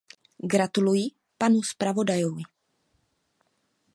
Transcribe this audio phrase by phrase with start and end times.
[0.53, 1.03] Gratuluji
[1.43, 2.43] panu zpravodajovi.